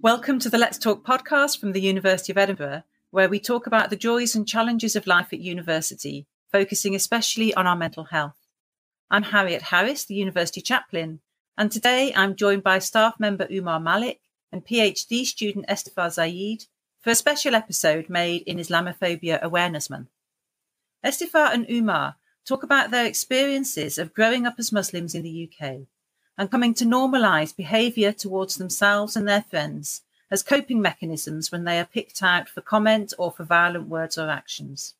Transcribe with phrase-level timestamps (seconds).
[0.00, 3.90] Welcome to the Let's Talk podcast from the University of Edinburgh, where we talk about
[3.90, 8.36] the joys and challenges of life at university, focusing especially on our mental health.
[9.10, 11.18] I'm Harriet Harris, the University Chaplain,
[11.58, 14.20] and today I'm joined by staff member Umar Malik
[14.52, 16.66] and PhD student Estefar Zaid
[17.00, 20.10] for a special episode made in Islamophobia Awareness Month.
[21.04, 22.14] Estefar and Umar
[22.46, 25.80] talk about their experiences of growing up as Muslims in the UK
[26.38, 31.78] and coming to normalise behaviour towards themselves and their friends as coping mechanisms when they
[31.78, 34.94] are picked out for comment or for violent words or actions,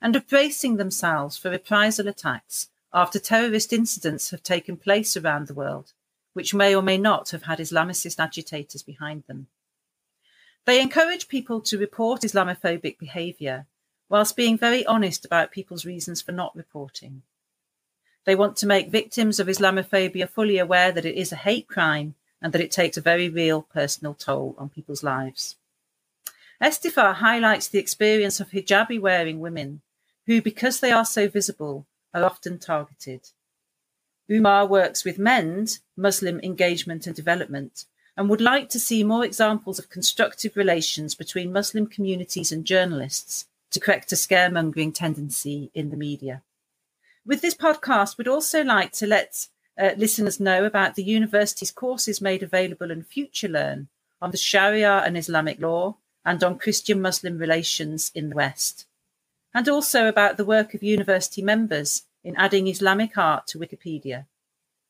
[0.00, 5.54] and of bracing themselves for reprisal attacks after terrorist incidents have taken place around the
[5.54, 5.92] world,
[6.32, 9.46] which may or may not have had Islamicist agitators behind them.
[10.64, 13.66] They encourage people to report Islamophobic behaviour,
[14.10, 17.22] whilst being very honest about people's reasons for not reporting.
[18.24, 22.16] They want to make victims of Islamophobia fully aware that it is a hate crime
[22.42, 25.56] and that it takes a very real personal toll on people's lives.
[26.60, 29.80] Estifar highlights the experience of hijabi wearing women
[30.26, 33.30] who, because they are so visible, are often targeted.
[34.30, 37.84] Umar works with MEND, Muslim Engagement and Development,
[38.16, 43.46] and would like to see more examples of constructive relations between Muslim communities and journalists
[43.70, 46.42] to correct a scaremongering tendency in the media.
[47.24, 49.46] With this podcast, we'd also like to let
[49.78, 53.86] uh, listeners know about the university's courses made available in FutureLearn
[54.20, 58.86] on the Sharia and Islamic law and on Christian Muslim relations in the West,
[59.54, 64.26] and also about the work of university members in adding Islamic art to Wikipedia.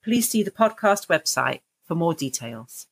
[0.02, 2.86] Please see the podcast website for more details.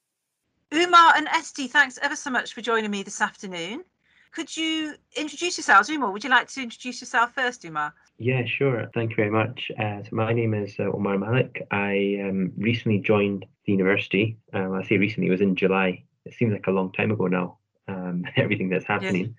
[0.72, 3.84] Umar and Esti, thanks ever so much for joining me this afternoon.
[4.32, 5.88] Could you introduce yourselves?
[5.88, 7.94] Umar, would you like to introduce yourself first, Umar?
[8.18, 8.90] Yeah, sure.
[8.94, 9.70] Thank you very much.
[9.78, 11.66] Uh, so my name is uh, Umar Malik.
[11.70, 14.38] I um, recently joined the university.
[14.52, 16.04] Um, I say recently, it was in July.
[16.24, 19.36] It seems like a long time ago now, um, everything that's happening.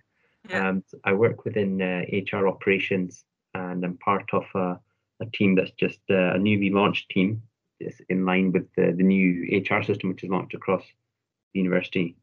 [0.48, 0.52] Yes.
[0.52, 0.70] Yeah.
[0.70, 4.80] Um, I work within uh, HR operations and I'm part of a,
[5.22, 7.42] a team that's just uh, a newly launched team.
[7.80, 10.84] It's in line with the, the new HR system, which is launched across
[11.54, 12.16] the university.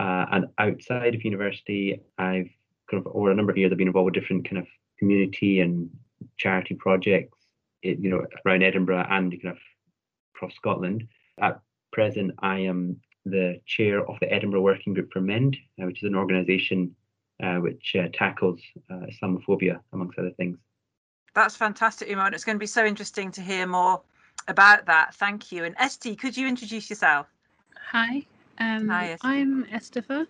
[0.00, 2.48] Uh, and outside of university, I've
[2.90, 4.66] kind of over a number of years, I've been involved with different kind of
[4.98, 5.90] community and
[6.38, 7.36] charity projects,
[7.82, 9.58] you know, around Edinburgh and kind of
[10.34, 11.06] across Scotland.
[11.42, 11.60] At
[11.92, 12.96] present, I am
[13.26, 16.96] the chair of the Edinburgh Working Group for MEND, uh, which is an organisation
[17.42, 18.58] uh, which uh, tackles
[18.90, 20.56] uh, Islamophobia, amongst other things.
[21.34, 22.32] That's fantastic, Umar.
[22.32, 24.00] It's going to be so interesting to hear more
[24.48, 25.14] about that.
[25.14, 25.64] Thank you.
[25.64, 27.26] And Esti, could you introduce yourself?
[27.90, 28.24] Hi,
[28.60, 30.26] um, Hi, I'm Estefar.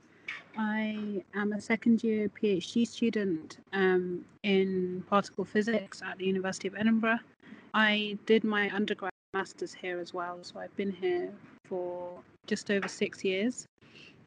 [0.57, 6.75] I am a second year PhD student um, in particle physics at the University of
[6.77, 7.19] Edinburgh.
[7.75, 11.33] I did my undergrad master's here as well, so I've been here
[11.67, 13.67] for just over six years.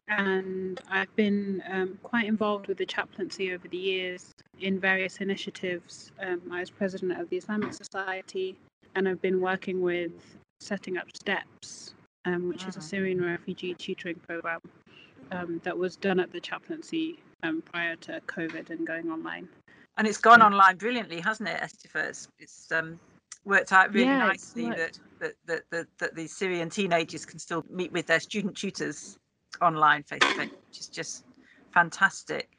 [0.08, 6.12] And I've been um, quite involved with the chaplaincy over the years in various initiatives.
[6.20, 8.56] Um, I was president of the Islamic Society,
[8.94, 10.12] and I've been working with
[10.60, 12.88] setting up STEPS, um, which is a mm-hmm.
[12.88, 14.60] Syrian refugee tutoring program
[15.32, 19.48] um, that was done at the chaplaincy um, prior to COVID and going online.
[19.96, 22.08] And it's gone online brilliantly, hasn't it, Estefar?
[22.08, 22.98] It's, it's um,
[23.44, 27.64] worked out really yeah, nicely that, that, that, that, that the Syrian teenagers can still
[27.70, 29.18] meet with their student tutors
[29.60, 31.24] online face to face, which is just
[31.72, 32.50] fantastic.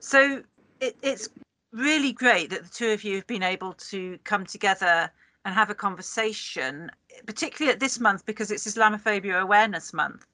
[0.00, 0.42] So
[0.80, 1.28] it, it's
[1.72, 5.10] really great that the two of you have been able to come together
[5.44, 6.90] and have a conversation,
[7.26, 10.26] particularly at this month because it's Islamophobia Awareness Month.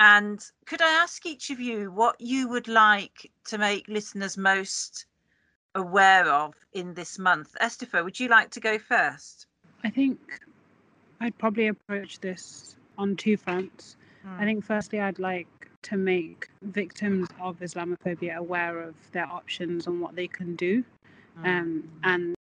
[0.00, 5.06] And could I ask each of you what you would like to make listeners most
[5.74, 7.56] aware of in this month?
[7.60, 9.46] Estefar, would you like to go first?
[9.82, 10.20] I think
[11.20, 13.96] I'd probably approach this on two fronts.
[14.26, 14.40] Mm.
[14.40, 15.48] I think, firstly, I'd like
[15.82, 20.84] to make victims of Islamophobia aware of their options and what they can do.
[21.40, 21.46] Mm.
[21.46, 22.34] Um, and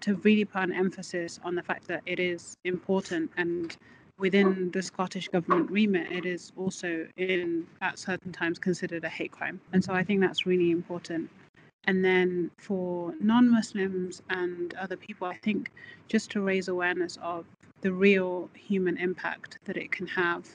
[0.00, 3.76] to really put an emphasis on the fact that it is important and
[4.18, 9.32] within the Scottish government remit, it is also in at certain times considered a hate
[9.32, 9.60] crime.
[9.72, 11.28] And so I think that's really important.
[11.84, 15.70] And then for non Muslims and other people, I think
[16.08, 17.44] just to raise awareness of
[17.80, 20.48] the real human impact that it can have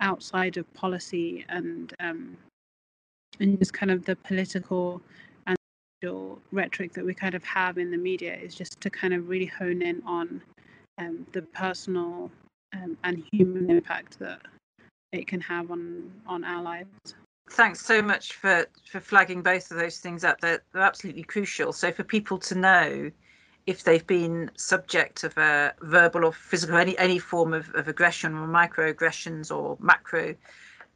[0.00, 2.36] outside of policy and um,
[3.40, 5.00] and just kind of the political
[6.50, 9.46] rhetoric that we kind of have in the media is just to kind of really
[9.46, 10.42] hone in on
[10.98, 12.30] um, the personal
[12.74, 14.40] um, and human impact that
[15.12, 16.88] it can have on on our lives.
[17.50, 20.40] Thanks so much for for flagging both of those things up.
[20.40, 21.72] They're, they're absolutely crucial.
[21.72, 23.10] So for people to know
[23.66, 28.34] if they've been subject of a verbal or physical any any form of, of aggression
[28.34, 30.34] or microaggressions or macro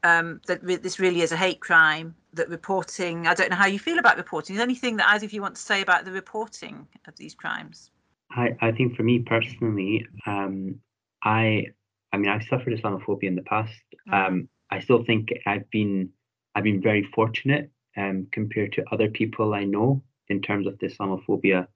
[0.04, 3.66] um, that re- this really is a hate crime that reporting i don't know how
[3.66, 4.54] you feel about reporting.
[4.54, 7.34] Is there anything that either of you want to say about the reporting of these
[7.34, 7.90] crimes?
[8.30, 10.80] I, I think for me personally um,
[11.22, 11.66] i
[12.12, 13.72] i mean i've suffered islamophobia in the past.
[14.08, 14.14] Mm-hmm.
[14.14, 16.10] um, i still think i've been
[16.54, 20.88] i've been very fortunate um, compared to other people i know in terms of the
[20.88, 21.66] islamophobia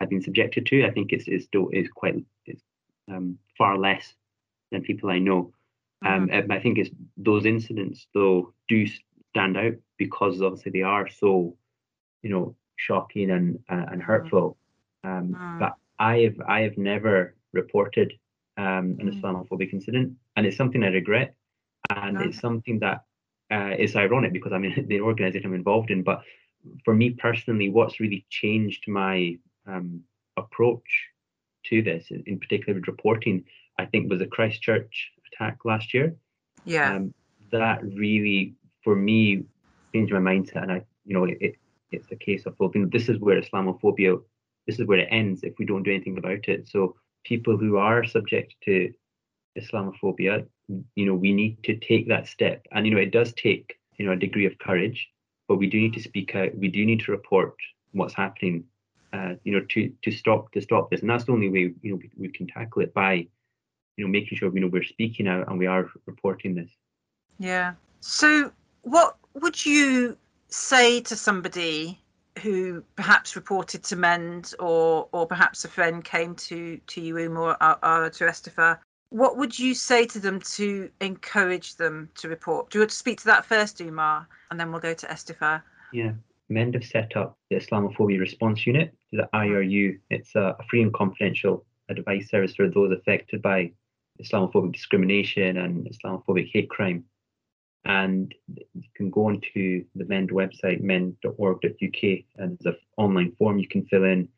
[0.00, 0.84] i've been subjected to.
[0.84, 2.16] I think it's, it's still is quite
[2.46, 2.62] it's
[3.10, 4.14] um, far less
[4.70, 5.52] than people i know
[6.04, 6.52] um, mm-hmm.
[6.52, 8.86] I think it's those incidents though do
[9.30, 11.56] stand out because obviously they are so,
[12.22, 14.00] you know, shocking and uh, and mm-hmm.
[14.00, 14.56] hurtful.
[15.04, 15.58] Um, mm.
[15.58, 18.12] But I have I have never reported
[18.56, 19.20] um, an mm.
[19.20, 21.34] Islamophobic incident, and it's something I regret,
[21.90, 23.04] and it's something that
[23.52, 26.02] uh, is ironic because I mean the organisation I'm involved in.
[26.02, 26.22] But
[26.84, 29.36] for me personally, what's really changed my
[29.66, 30.02] um,
[30.36, 31.08] approach
[31.66, 33.44] to this, in, in particular with reporting,
[33.78, 36.14] I think was the Christchurch attack last year.
[36.64, 36.94] Yeah.
[36.96, 37.14] Um,
[37.50, 39.44] that really, for me,
[39.94, 40.62] changed my mindset.
[40.62, 41.56] And I, you know, it,
[41.90, 44.20] it's a case of, well, this is where Islamophobia,
[44.66, 46.68] this is where it ends if we don't do anything about it.
[46.68, 48.92] So people who are subject to
[49.58, 50.46] Islamophobia,
[50.94, 52.66] you know, we need to take that step.
[52.72, 55.08] And, you know, it does take, you know, a degree of courage,
[55.48, 56.54] but we do need to speak out.
[56.54, 57.54] We do need to report
[57.92, 58.64] what's happening,
[59.14, 61.00] uh, you know, to, to stop, to stop this.
[61.00, 63.26] And that's the only way, you know, we, we can tackle it by
[63.98, 66.70] you know making sure you know we're speaking out and we are reporting this.
[67.38, 67.74] Yeah.
[68.00, 68.50] So
[68.82, 70.16] what would you
[70.48, 72.00] say to somebody
[72.40, 77.50] who perhaps reported to mend or or perhaps a friend came to to you or,
[77.84, 78.78] or to Estifa
[79.10, 82.68] what would you say to them to encourage them to report?
[82.68, 85.62] Do you want to speak to that first Umar and then we'll go to Estifa
[85.92, 86.12] yeah.
[86.48, 89.98] Mend have set up the Islamophobia Response Unit, the IRU.
[90.10, 93.72] It's a free and confidential advice service for those affected by
[94.22, 97.04] Islamophobic discrimination and Islamophobic hate crime.
[97.84, 102.02] And you can go onto the MEND website, mend.org.uk,
[102.36, 104.28] and there's an online form you can fill in,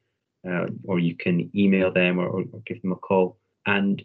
[0.48, 3.38] uh, or you can email them or, or, give them a call.
[3.66, 4.02] And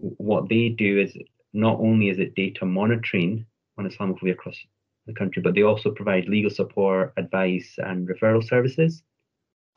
[0.00, 1.16] what they do is
[1.52, 3.46] not only is it data monitoring
[3.78, 4.56] on Islamophobia across
[5.06, 9.02] the country, but they also provide legal support, advice, and referral services.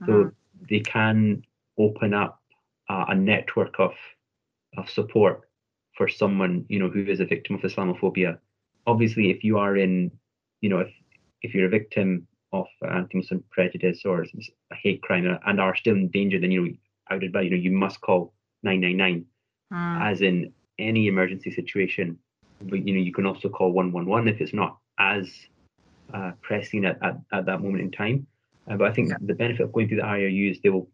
[0.06, 0.30] So uh-huh.
[0.70, 1.44] they can
[1.78, 2.42] open up
[2.90, 3.94] uh, a network of
[4.77, 5.42] of support
[5.95, 8.38] for someone you know who is a victim of Islamophobia.
[8.88, 10.12] Obviously, if you are in,
[10.62, 10.94] you know, if
[11.42, 16.10] if you're a victim of anti-Muslim prejudice or a hate crime and are still in
[16.10, 16.74] danger, then you know
[17.07, 18.33] I would advise you know you must call
[18.63, 19.25] 999,
[19.74, 20.12] mm.
[20.12, 22.18] as in any emergency situation.
[22.62, 25.30] But you know you can also call 111 if it's not as
[26.13, 28.27] uh, pressing at, at, at that moment in time.
[28.69, 29.18] Uh, but I think yeah.
[29.22, 30.89] the benefit of going through the IRU is they will,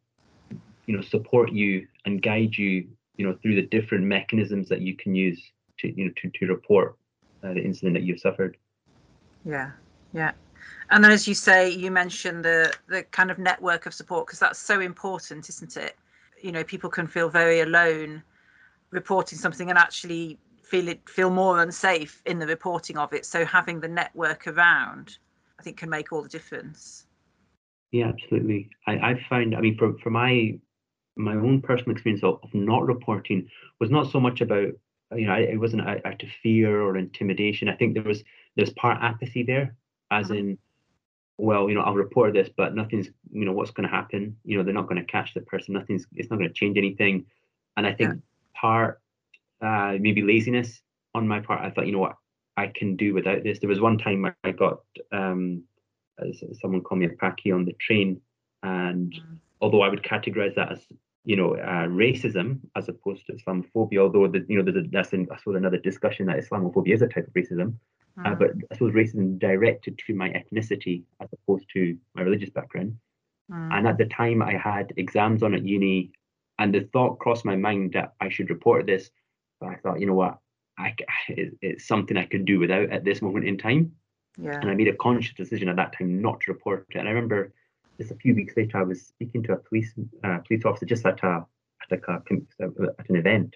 [0.86, 2.88] you know, support you and guide you
[3.22, 5.40] you know through the different mechanisms that you can use
[5.78, 6.98] to you know to, to report
[7.44, 8.58] uh, the incident that you've suffered.
[9.46, 9.72] Yeah
[10.12, 10.32] yeah.
[10.90, 14.40] And then as you say you mentioned the the kind of network of support because
[14.40, 15.96] that's so important isn't it?
[16.42, 18.24] You know people can feel very alone
[18.90, 23.24] reporting something and actually feel it feel more unsafe in the reporting of it.
[23.24, 25.20] So having the network around
[25.60, 27.06] i think can make all the difference.
[27.92, 28.72] Yeah absolutely.
[28.88, 30.60] I i find i mean for for my
[31.22, 33.48] my own personal experience of, of not reporting
[33.80, 34.70] was not so much about
[35.16, 37.70] you know it wasn't out, of fear or intimidation.
[37.70, 38.24] I think there was
[38.56, 39.76] there's part apathy there
[40.10, 40.40] as uh-huh.
[40.40, 40.58] in
[41.38, 44.36] well you know i'll report this but nothing's you know what's going to happen?
[44.44, 45.74] You know they're not going to catch the person.
[45.74, 47.26] Nothing's it's not going to change anything.
[47.78, 48.60] And i think yeah.
[48.60, 49.02] part
[49.62, 50.82] uh maybe laziness
[51.16, 52.18] on my part i thought you know what
[52.58, 53.60] i can do without this.
[53.60, 54.80] There was one time i got
[55.12, 55.64] um
[56.62, 58.22] someone called me a paki on the train
[58.64, 59.38] and mm.
[59.60, 60.80] although I would categorize that as
[61.24, 65.14] you know uh, racism as opposed to Islamophobia, although the, you know there's a, that's
[65.14, 67.76] in, I suppose another discussion that Islamophobia is a type of racism,
[68.18, 68.26] mm.
[68.26, 72.98] uh, but I suppose racism directed to my ethnicity as opposed to my religious background.
[73.52, 73.74] Mm.
[73.74, 76.12] And at the time, I had exams on at uni,
[76.60, 79.12] and the thought crossed my mind that I should report this,
[79.60, 80.40] but I thought, you know what,
[80.78, 80.96] I,
[81.28, 83.92] it, it's something I could do without at this moment in time.
[84.38, 84.60] Yeah.
[84.60, 86.98] And I made a conscious decision at that time not to report it.
[86.98, 87.54] And I remember
[88.02, 89.94] just a few weeks later, I was speaking to a police
[90.24, 91.46] uh, police officer just at a
[91.84, 92.22] at a
[93.00, 93.56] at an event,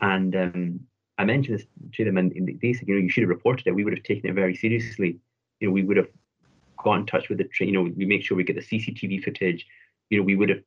[0.00, 0.80] and um,
[1.18, 3.74] I mentioned this to them, and they said, you know, you should have reported it.
[3.74, 5.18] We would have taken it very seriously.
[5.60, 6.08] You know, we would have
[6.82, 7.70] got in touch with the train.
[7.70, 9.66] You know, we make sure we get the CCTV footage.
[10.10, 10.62] You know, we would have.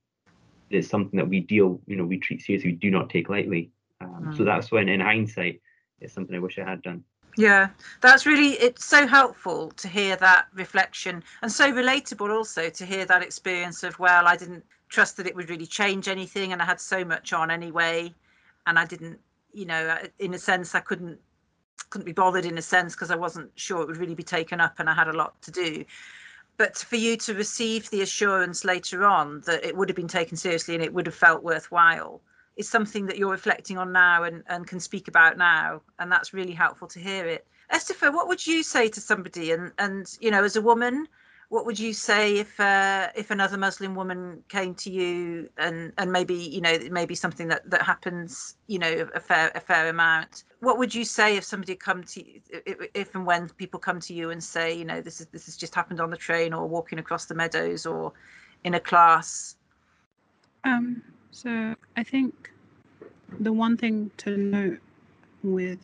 [0.69, 1.79] It's something that we deal.
[1.87, 2.71] You know, we treat seriously.
[2.71, 3.71] We do not take lightly.
[4.01, 4.37] Um, mm.
[4.37, 5.61] So that's when, in hindsight,
[6.01, 7.03] it's something I wish I had done.
[7.37, 7.69] Yeah,
[8.01, 13.05] that's really it's so helpful to hear that reflection and so relatable also to hear
[13.05, 16.65] that experience of well, I didn't trust that it would really change anything and I
[16.65, 18.13] had so much on anyway
[18.67, 19.19] and I didn't,
[19.53, 21.19] you know, uh, in a sense I couldn't
[21.89, 24.61] couldn't be bothered in a sense because I wasn't sure it would really be taken
[24.61, 25.83] up and I had a lot to do.
[26.57, 30.37] But for you to receive the assurance later on that it would have been taken
[30.37, 32.21] seriously and it would have felt worthwhile
[32.55, 35.81] is something that you're reflecting on now and, and can speak about now.
[35.99, 37.45] And that's really helpful to hear it.
[37.71, 39.51] Estefa, what would you say to somebody?
[39.51, 41.07] And, and you know, as a woman,
[41.49, 46.11] what would you say if uh, if another Muslim woman came to you and and
[46.11, 50.43] maybe you know maybe something that that happens you know a fair a fair amount
[50.61, 53.99] what would you say if somebody come to you if, if and when people come
[53.99, 56.53] to you and say you know this is this has just happened on the train
[56.53, 58.11] or walking across the meadows or
[58.63, 59.55] in a class
[60.63, 61.01] um
[61.35, 62.49] so I think
[63.41, 64.79] the one thing to note
[65.43, 65.79] with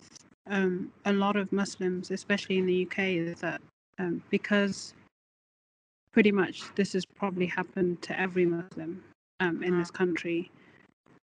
[0.50, 3.60] um, a lot of Muslims, especially in the UK, is that
[4.00, 4.94] um, because
[6.14, 9.04] pretty much this has probably happened to every Muslim
[9.42, 10.50] um, in this country,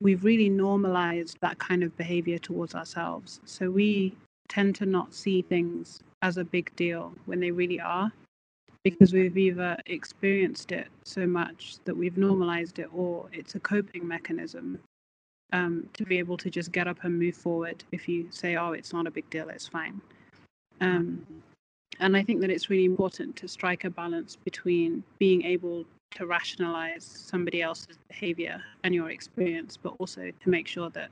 [0.02, 3.40] we've really normalized that kind of behavior towards ourselves.
[3.46, 4.16] So we
[4.50, 8.12] tend to not see things as a big deal when they really are
[8.84, 14.08] because we've either experienced it so much that we've normalized it or it's a coping
[14.08, 14.80] mechanism
[15.54, 17.84] um, to be able to just get up and move forward.
[17.92, 20.02] If you say oh it's not a big deal it's fine.
[20.80, 21.26] Um,
[22.00, 26.26] and i think that it's really important to strike a balance between being able to
[26.26, 31.10] rationalize somebody else's behavior and your experience but also to make sure that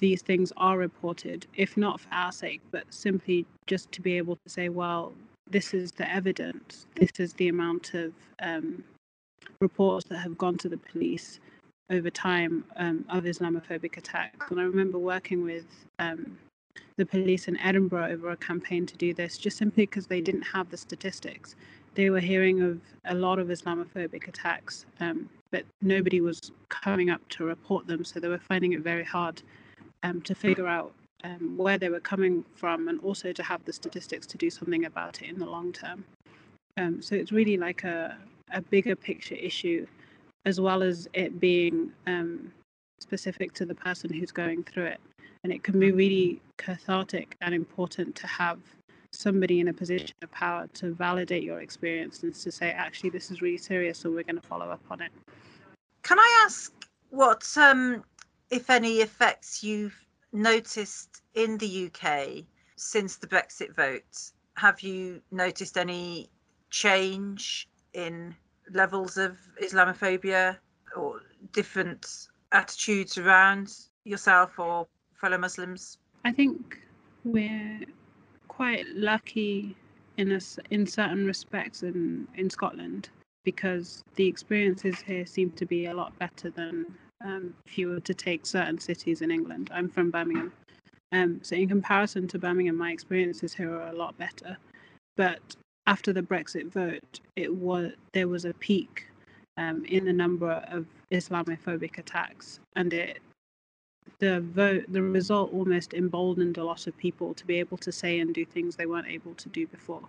[0.00, 4.36] these things are reported if not for our sake but simply just to be able
[4.36, 5.12] to say well
[5.50, 8.82] this is the evidence, this is the amount of um,
[9.60, 11.40] reports that have gone to the police
[11.90, 14.50] over time um, of Islamophobic attacks.
[14.50, 15.66] And I remember working with
[15.98, 16.38] um,
[16.96, 20.42] the police in Edinburgh over a campaign to do this, just simply because they didn't
[20.42, 21.56] have the statistics.
[21.94, 27.20] They were hearing of a lot of Islamophobic attacks, um, but nobody was coming up
[27.30, 29.42] to report them, so they were finding it very hard
[30.02, 30.92] um, to figure out
[31.24, 34.84] um, where they were coming from and also to have the statistics to do something
[34.84, 36.04] about it in the long term.
[36.76, 38.16] Um, so it's really like a,
[38.52, 39.86] a bigger picture issue
[40.44, 42.52] as well as it being um,
[43.00, 45.00] specific to the person who's going through it.
[45.42, 48.58] And it can be really cathartic and important to have
[49.12, 53.30] somebody in a position of power to validate your experience and to say, actually, this
[53.30, 55.12] is really serious, so we're going to follow up on it.
[56.02, 56.72] Can I ask
[57.10, 58.02] what, um,
[58.50, 59.98] if any, effects you've
[60.34, 62.44] noticed in the UK
[62.76, 64.32] since the Brexit vote?
[64.56, 66.28] Have you noticed any
[66.70, 68.34] change in
[68.72, 70.58] levels of Islamophobia
[70.96, 71.20] or
[71.52, 73.72] different attitudes around
[74.04, 75.98] yourself or fellow Muslims?
[76.24, 76.80] I think
[77.24, 77.80] we're
[78.48, 79.76] quite lucky
[80.16, 83.08] in a, in certain respects in, in Scotland
[83.44, 86.86] because the experiences here seem to be a lot better than
[87.24, 89.70] um, if you were to take certain cities in England.
[89.72, 90.52] I'm from Birmingham.
[91.12, 94.56] Um, so, in comparison to Birmingham, my experiences here are a lot better.
[95.16, 99.06] But after the Brexit vote, it was there was a peak
[99.56, 103.20] um, in the number of Islamophobic attacks, and it
[104.18, 108.20] the vote the result almost emboldened a lot of people to be able to say
[108.20, 110.02] and do things they weren't able to do before.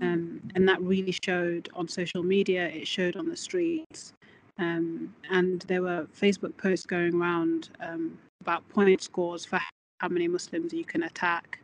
[0.00, 2.68] Um, and that really showed on social media.
[2.68, 4.12] It showed on the streets.
[4.58, 9.60] Um, and there were Facebook posts going around um, about point scores for
[10.00, 11.58] how many Muslims you can attack.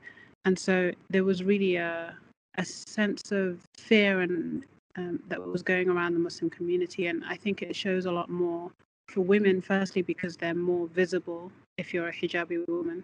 [0.44, 2.14] And so there was really a,
[2.56, 4.64] a sense of fear and
[4.96, 7.06] um, that was going around the Muslim community.
[7.06, 8.70] And I think it shows a lot more
[9.08, 13.02] for women, firstly, because they're more visible if you're a hijabi woman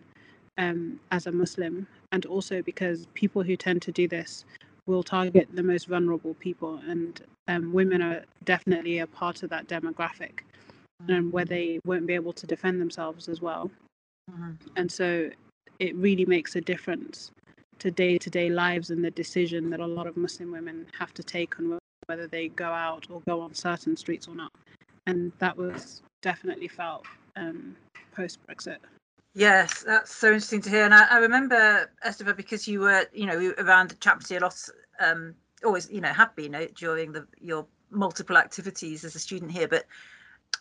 [0.58, 4.44] um, as a Muslim, and also because people who tend to do this
[4.86, 6.80] will target the most vulnerable people.
[6.88, 10.40] And um, women are definitely a part of that demographic
[11.08, 13.70] and where they won't be able to defend themselves as well.
[14.30, 14.52] Mm-hmm.
[14.76, 15.30] And so
[15.78, 17.30] it really makes a difference
[17.78, 21.12] to day to day lives and the decision that a lot of Muslim women have
[21.14, 24.52] to take on whether they go out or go on certain streets or not.
[25.06, 27.04] And that was definitely felt
[27.36, 27.76] um,
[28.14, 28.78] post Brexit.
[29.36, 30.86] Yes, that's so interesting to hear.
[30.86, 34.58] And I, I remember, Estefa, because you were, you know, around Chaplaincy a lot
[34.98, 39.52] um, always, you know, have been uh, during the your multiple activities as a student
[39.52, 39.68] here.
[39.68, 39.84] But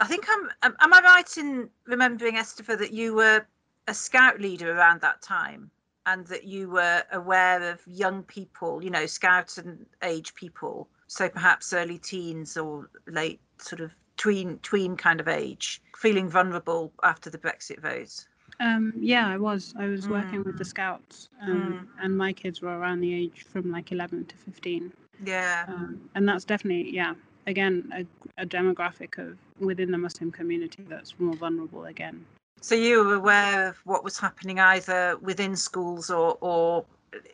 [0.01, 3.45] I think I'm, am, am I right in remembering, Estefa, that you were
[3.87, 5.71] a scout leader around that time?
[6.07, 11.27] and that you were aware of young people, you know, scout and age people, so
[11.27, 17.31] perhaps early teens or late sort of tween tween kind of age, feeling vulnerable after
[17.31, 18.27] the Brexit vote.
[18.59, 19.73] Um, yeah, I was.
[19.77, 20.67] I was working with the Mm.
[20.67, 24.91] Scouts, um, and my kids were around the age from like 11 to 15.
[25.23, 25.65] Yeah.
[25.67, 27.13] Um, and that's definitely, yeah,
[27.47, 32.25] again, a, a demographic of within the Muslim community that's more vulnerable again.
[32.61, 36.85] So you were aware of what was happening either within schools or or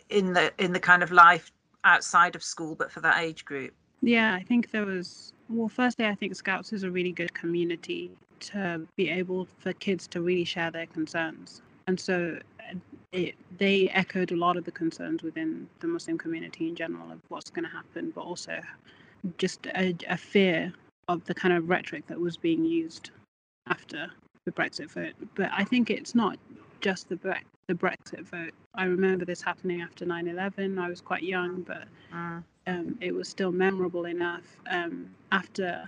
[0.10, 1.52] in the in the kind of life
[1.84, 3.74] outside of school, but for that age group.
[4.02, 5.34] Yeah, I think there was.
[5.50, 8.12] Well, firstly, I think Scouts is a really good community
[8.42, 12.76] to be able for kids to really share their concerns, and so uh,
[13.12, 17.20] it, they echoed a lot of the concerns within the Muslim community in general of
[17.30, 18.60] what's going to happen, but also
[19.38, 20.74] just a, a fear
[21.08, 23.12] of the kind of rhetoric that was being used
[23.68, 24.10] after
[24.46, 25.14] the Brexit vote.
[25.36, 26.38] But I think it's not
[26.80, 28.54] just the Bre- the Brexit vote.
[28.76, 30.80] I remember this happening after 9/11.
[30.80, 31.84] I was quite young, but
[32.14, 32.44] Mm.
[32.68, 35.88] um, it was still memorable enough um, after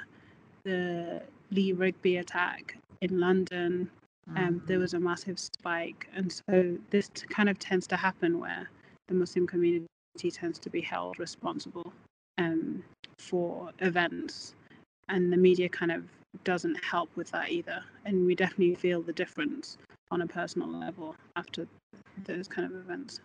[0.64, 1.22] the
[1.54, 3.90] Lee Rigby attack in London.
[4.36, 8.40] Um, there was a massive spike, and so this t- kind of tends to happen
[8.40, 8.70] where
[9.10, 9.86] the Muslim community
[10.32, 11.92] tends to be held responsible
[12.38, 12.84] um,
[13.20, 14.56] for events,
[15.10, 16.06] and the media kind of
[16.46, 17.84] doesn't help with that either.
[18.06, 19.78] And we definitely feel the difference
[20.10, 21.68] on a personal level after
[22.26, 23.20] those kind of events.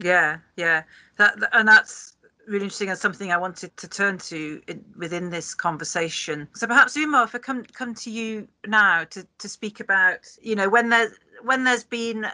[0.00, 0.84] Yeah, yeah.
[1.16, 2.16] That th- and that's
[2.48, 6.48] really interesting and something I wanted to turn to in, within this conversation.
[6.54, 10.56] So perhaps Umar, if I come come to you now to to speak about, you
[10.56, 11.12] know, when there's
[11.42, 12.26] when there's been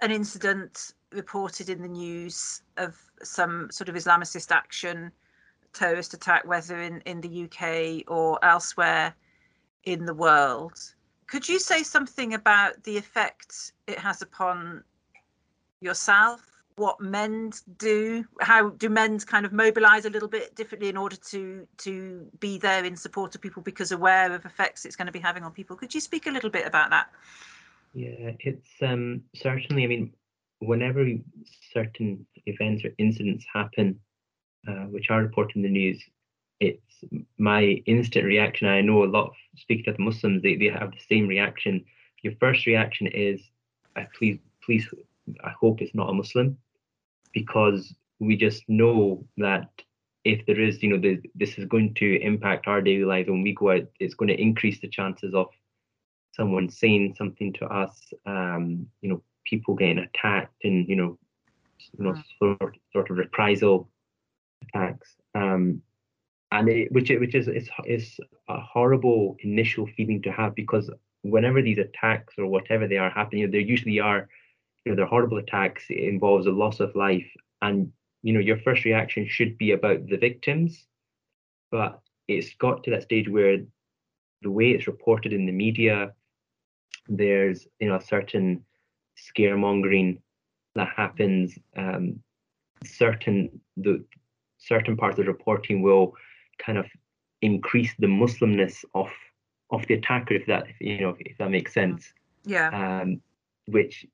[0.00, 5.12] an incident reported in the news of some sort of Islamicist action,
[5.72, 9.14] terrorist attack, whether in in the UK or elsewhere
[9.84, 10.78] in the world.
[11.26, 14.84] Could you say something about the effect it has upon
[15.80, 16.55] yourself?
[16.76, 18.24] What MEND do?
[18.40, 22.58] How do MEND kind of mobilise a little bit differently in order to to be
[22.58, 25.52] there in support of people because aware of effects it's going to be having on
[25.52, 25.76] people?
[25.76, 27.08] Could you speak a little bit about that?
[27.94, 29.84] Yeah, it's um certainly.
[29.84, 30.12] I mean,
[30.58, 31.06] whenever
[31.72, 33.98] certain events or incidents happen,
[34.68, 36.02] uh, which are reported in the news,
[36.60, 37.04] it's
[37.38, 38.68] my instant reaction.
[38.68, 41.84] I know a lot of speaking to the Muslims, they, they have the same reaction.
[42.22, 43.40] Your first reaction is,
[43.96, 44.88] uh, please, please,
[45.44, 46.56] I hope it's not a Muslim,
[47.36, 49.68] because we just know that
[50.24, 53.42] if there is, you know, the, this is going to impact our daily lives when
[53.42, 53.86] we go out.
[54.00, 55.48] It's going to increase the chances of
[56.32, 57.94] someone saying something to us.
[58.24, 61.18] Um, you know, people getting attacked and you know,
[61.98, 63.90] you know, sort sort of reprisal
[64.62, 65.14] attacks.
[65.34, 65.82] Um,
[66.52, 68.18] and it, which which is is is
[68.48, 73.42] a horrible initial feeling to have because whenever these attacks or whatever they are happening,
[73.42, 74.26] you know, there usually are,
[74.86, 75.84] you know, they're horrible attacks.
[75.90, 77.26] It involves a loss of life,
[77.60, 80.86] and you know, your first reaction should be about the victims,
[81.72, 83.58] but it's got to that stage where
[84.42, 86.12] the way it's reported in the media,
[87.08, 88.64] there's you know a certain
[89.18, 90.18] scaremongering
[90.76, 91.58] that happens.
[91.76, 92.20] Um,
[92.84, 94.04] certain the
[94.58, 96.14] certain parts of the reporting will
[96.58, 96.86] kind of
[97.42, 99.10] increase the Muslimness of
[99.70, 102.12] of the attacker, if that if, you know if that makes sense.
[102.44, 103.00] Yeah.
[103.00, 103.20] Um,
[103.66, 104.06] which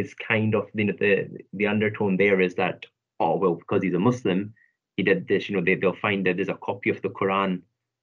[0.00, 1.12] is kind of you know the
[1.58, 2.86] the undertone there is that
[3.20, 4.52] oh well because he's a Muslim
[4.96, 7.62] he did this you know they they'll find that there's a copy of the Quran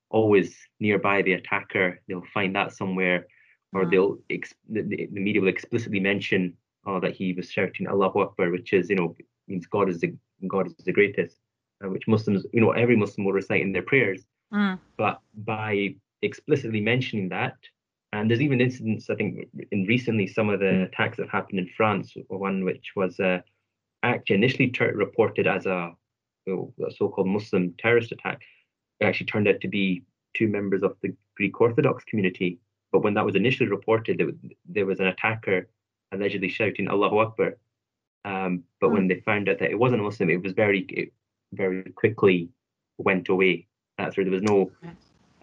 [0.10, 0.50] always
[0.80, 3.26] nearby the attacker they'll find that somewhere
[3.74, 3.92] or Mm.
[3.92, 6.54] they'll ex- the, the the media will explicitly mention
[6.88, 9.16] oh that he was shouting Allahu Akbar which is you know
[9.48, 10.14] means God is the
[10.48, 11.36] God is the greatest
[11.84, 14.22] uh, which Muslims you know every Muslim will recite in their prayers
[14.54, 14.80] Mm.
[14.98, 17.56] but by explicitly mentioning that,
[18.14, 21.70] and there's even incidents, I think, in recently some of the attacks that happened in
[21.78, 23.40] France, one which was uh,
[24.04, 25.94] actually initially ter- reported as a,
[26.48, 28.42] a so-called Muslim terrorist attack,
[29.00, 30.04] it actually turned out to be
[30.36, 32.60] two members of the Greek Orthodox community.
[32.92, 34.36] But when that was initially reported, there was,
[34.68, 35.70] there was an attacker
[36.12, 37.58] allegedly shouting Allahu Akbar.
[38.26, 41.14] Um, but when they found out that it wasn't a Muslim, it was very, it
[41.54, 42.50] very quickly
[42.98, 43.68] went away.
[43.98, 44.72] That's where there was no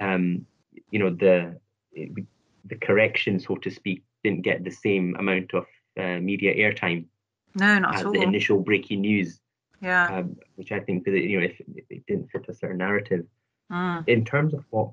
[0.01, 0.47] um,
[0.91, 1.59] you know the
[2.65, 5.67] the correction, so to speak, didn't get the same amount of
[5.99, 7.07] uh, media airtime
[7.55, 8.13] No, not as at all.
[8.13, 9.41] the initial breaking news,
[9.81, 10.19] yeah.
[10.19, 13.25] um, which I think that you know if if it didn't fit a certain narrative.
[13.73, 14.09] Mm.
[14.09, 14.91] In terms of what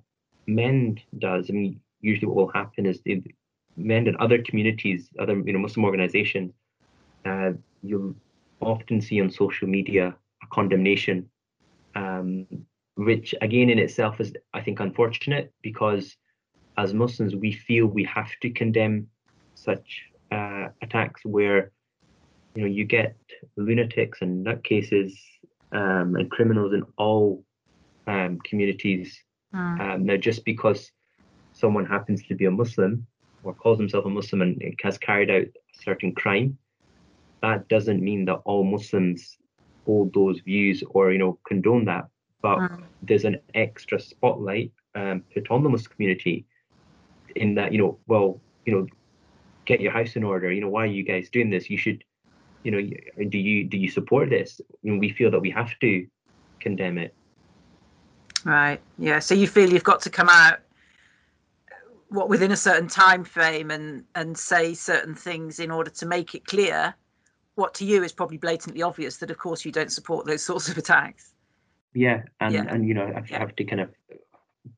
[0.48, 3.24] MEND does, I mean, usually what will happen is the
[3.78, 6.54] MEND and other communities, other you know Muslim organizations,
[7.26, 7.52] uh,
[7.84, 8.16] you'll
[8.62, 11.30] often see on social media a condemnation,
[11.96, 12.46] um,
[12.96, 16.16] which again in itself is I think unfortunate because
[16.78, 19.08] as Muslims we feel we have to condemn
[19.56, 21.72] such uh, attacks where
[22.56, 23.16] you know you get
[23.58, 25.14] lunatics and nutcases
[25.72, 27.44] um, and criminals in all
[28.08, 29.80] um, communities Mm.
[29.80, 30.92] um, now, just because
[31.54, 33.08] someone happens to be a Muslim
[33.44, 36.58] or calls himself a Muslim and has carried out a certain crime,
[37.42, 39.38] that doesn't mean that all Muslims
[39.86, 42.08] hold those views or you know condone that.
[42.42, 42.84] But mm.
[43.02, 46.46] there's an extra spotlight um, put on the Muslim community
[47.36, 48.88] in that you know, well, you know,
[49.66, 50.52] get your house in order.
[50.52, 51.70] You know, why are you guys doing this?
[51.70, 52.04] You should,
[52.64, 54.62] you know, do you do you support this?
[54.82, 56.08] You know, we feel that we have to
[56.60, 57.14] condemn it.
[58.44, 58.80] Right.
[58.98, 59.20] Yeah.
[59.20, 60.60] So you feel you've got to come out
[62.10, 66.36] what within a certain time frame and and say certain things in order to make
[66.36, 66.96] it clear
[67.56, 70.70] what to you is probably blatantly obvious that of course you don't support those sorts
[70.70, 71.34] of attacks
[71.94, 72.66] yeah and yeah.
[72.70, 73.90] and you know i have to kind of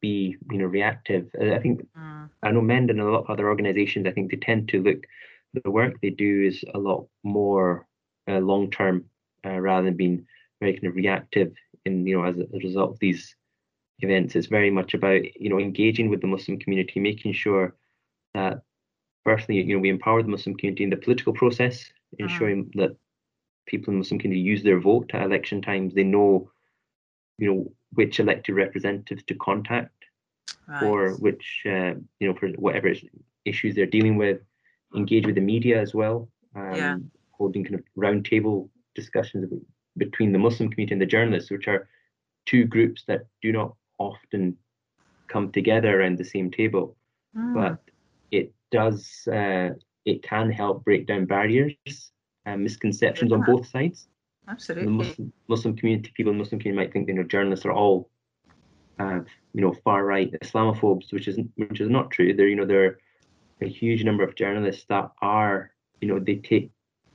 [0.02, 2.30] be you know reactive uh, i think mm.
[2.44, 5.06] i know mend and a lot of other organizations i think they tend to look
[5.64, 7.88] the work they do is a lot more
[8.30, 9.06] uh, long term
[9.46, 10.26] uh, rather than being
[10.60, 11.54] very kind of reactive
[11.86, 13.36] in you know as a, result of these
[14.00, 17.76] events it's very much about you know engaging with the muslim community making sure
[18.34, 18.62] that
[19.24, 21.82] firstly you know we empower the muslim community in the political process
[22.14, 22.26] uh-huh.
[22.26, 22.96] ensuring that
[23.66, 26.50] people in the muslim community use their vote at election times they know
[27.38, 29.94] you know which elected representatives to contact
[30.68, 30.84] right.
[30.84, 32.94] or which uh, you know for whatever
[33.46, 34.40] issues they're dealing with
[34.96, 36.98] engage with the media as well um, yeah.
[37.32, 39.52] holding kind of roundtable discussions
[39.98, 41.88] between the muslim community and the journalists which are
[42.48, 44.58] two groups that do not often
[45.28, 46.96] come together around the same table,
[47.38, 47.54] mm.
[47.54, 47.80] but
[48.32, 49.70] it does uh,
[50.06, 51.76] it can help break down barriers
[52.46, 53.38] and misconceptions yeah.
[53.38, 54.08] on both sides.
[54.48, 54.86] Absolutely.
[54.86, 57.74] The Muslim, Muslim community, people in the Muslim community might think you know journalists are
[57.74, 58.10] all
[59.00, 59.20] uh,
[59.54, 62.34] you know far right Islamophobes, which is which is not true.
[62.34, 63.00] There you know there are
[63.62, 66.72] a huge number of journalists that are you know they take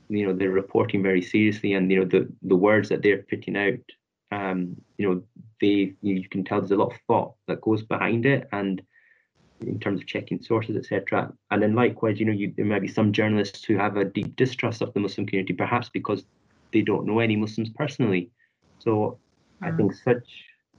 [0.09, 3.57] you know they're reporting very seriously and you know the the words that they're putting
[3.57, 3.81] out
[4.33, 5.23] um, you know,
[5.61, 8.83] they you can tell there's a lot of thought that goes behind it, and
[9.61, 11.33] in terms of checking sources, etc.
[11.51, 14.35] And then likewise, you know, you, there might be some journalists who have a deep
[14.37, 16.25] distrust of the Muslim community, perhaps because
[16.73, 18.31] they don't know any Muslims personally.
[18.79, 19.19] So
[19.61, 19.77] I mm.
[19.77, 20.27] think such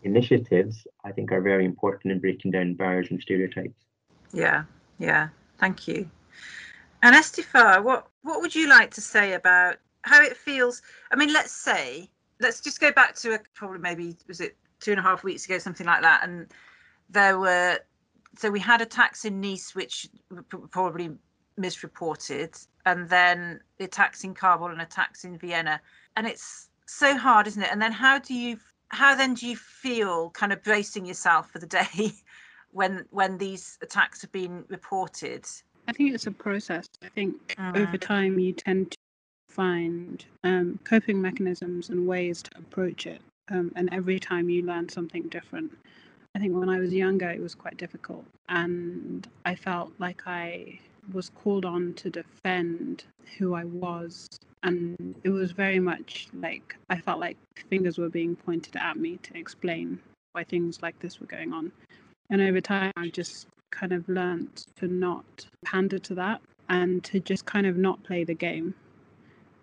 [0.04, 3.80] initiatives, I think, are very important in breaking down barriers and stereotypes.
[4.34, 4.64] Yeah,
[5.00, 5.30] yeah.
[5.60, 6.10] Thank you.
[7.02, 10.82] And Estifa, what what would you like to say about how it feels?
[11.12, 14.92] I mean, let's say let's just go back to a, probably maybe was it two
[14.92, 16.48] and a half weeks ago, something like that, and
[17.10, 17.80] there were
[18.38, 20.10] so we had attacks in Nice, which
[20.72, 21.12] probably
[21.58, 25.80] misreported, and then the attacks in Kabul and attacks in Vienna,
[26.16, 27.70] and it's so hard, isn't it?
[27.72, 28.58] And then how do you
[28.90, 32.14] how then do you feel kind of bracing yourself for the day
[32.72, 35.46] when when these attacks have been reported?
[35.88, 36.88] I think it's a process.
[37.04, 37.78] I think mm.
[37.78, 38.98] over time you tend to
[39.50, 43.22] find um, coping mechanisms and ways to approach it.
[43.50, 45.72] Um, and every time you learn something different.
[46.36, 48.26] I think when I was younger, it was quite difficult.
[48.50, 50.80] And I felt like I
[51.12, 53.04] was called on to defend
[53.38, 54.30] who I was.
[54.64, 57.38] And it was very much like I felt like
[57.70, 60.00] fingers were being pointed at me to explain
[60.32, 61.72] why things like this were going on.
[62.30, 67.20] And over time, I just kind of learned to not pander to that and to
[67.20, 68.74] just kind of not play the game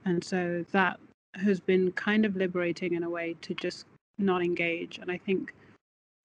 [0.04, 0.98] and so that
[1.34, 3.86] has been kind of liberating in a way to just
[4.18, 4.98] not engage.
[4.98, 5.54] And I think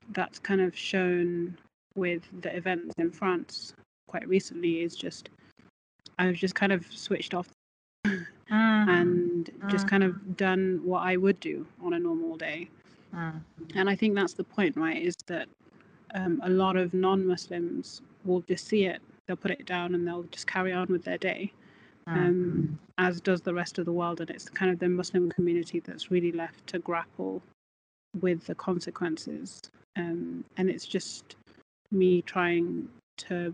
[0.09, 1.57] that's kind of shown
[1.95, 3.73] with the events in France
[4.07, 5.29] quite recently is just
[6.17, 7.49] I've just kind of switched off
[8.05, 8.25] mm.
[8.49, 9.69] and mm.
[9.69, 12.69] just kind of done what I would do on a normal day.
[13.13, 13.41] Mm.
[13.75, 15.01] And I think that's the point, right?
[15.01, 15.47] Is that
[16.13, 20.07] um, a lot of non Muslims will just see it, they'll put it down, and
[20.07, 21.51] they'll just carry on with their day
[22.07, 24.21] um, as does the rest of the world.
[24.21, 27.41] And it's kind of the Muslim community that's really left to grapple
[28.21, 29.61] with the consequences.
[29.97, 31.35] Um, and it's just
[31.91, 32.87] me trying
[33.17, 33.53] to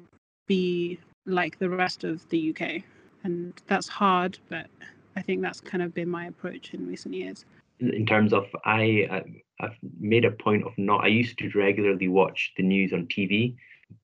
[0.51, 2.83] be like the rest of the UK.
[3.23, 4.67] And that's hard, but
[5.15, 7.45] I think that's kind of been my approach in recent years.
[7.79, 9.23] In terms of, I,
[9.61, 13.55] I've made a point of not, I used to regularly watch the news on TV,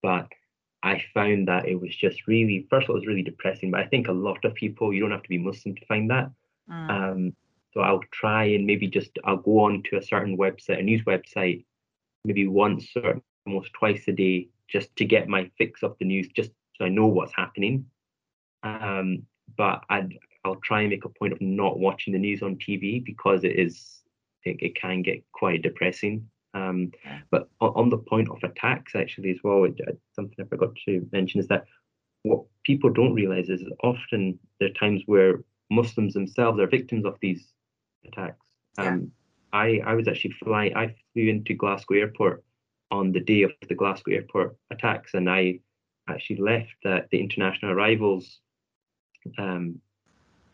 [0.02, 0.28] but
[0.84, 3.70] I found that it was just really, first of all, it was really depressing.
[3.72, 6.10] But I think a lot of people, you don't have to be Muslim to find
[6.12, 6.32] that.
[6.72, 6.90] Mm.
[6.90, 7.36] Um,
[7.74, 11.04] so I'll try and maybe just I'll go on to a certain website, a news
[11.04, 11.66] website,
[12.24, 16.28] maybe once or almost twice a day, just to get my fix of the news,
[16.36, 17.86] just so I know what's happening.
[18.64, 19.24] Um,
[19.58, 23.04] but I'd I'll try and make a point of not watching the news on TV
[23.04, 24.02] because it is
[24.44, 26.28] it, it can get quite depressing.
[26.54, 26.92] Um,
[27.30, 29.80] but on the point of attacks, actually, as well, it,
[30.14, 31.66] something I forgot to mention is that
[32.24, 37.18] what people don't realize is often there are times where Muslims themselves are victims of
[37.22, 37.48] these
[38.08, 38.46] attacks.
[38.78, 39.12] Um,
[39.54, 39.60] yeah.
[39.60, 42.44] I, I was actually flying, I flew into Glasgow Airport
[42.92, 45.60] on the day of the Glasgow Airport attacks, and I
[46.10, 48.40] actually left the, the international arrivals
[49.38, 49.80] um,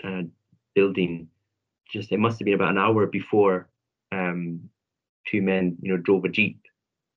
[0.03, 0.23] uh,
[0.75, 1.27] building.
[1.91, 3.69] Just it must have been about an hour before
[4.11, 4.69] um,
[5.27, 6.59] two men, you know, drove a jeep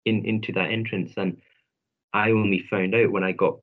[0.04, 1.38] in into that entrance, and
[2.12, 3.58] I only found out when I got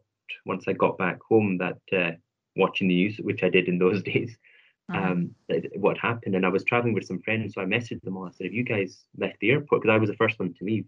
[0.45, 2.11] once I got back home that uh,
[2.55, 4.35] watching the news, which I did in those days,
[4.93, 5.11] uh-huh.
[5.11, 5.35] um,
[5.75, 6.35] what happened.
[6.35, 8.25] And I was traveling with some friends, so I messaged them all.
[8.25, 10.65] I said, "Have you guys left the airport?" Because I was the first one to
[10.65, 10.85] leave.